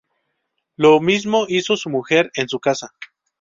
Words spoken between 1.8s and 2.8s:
mujer en su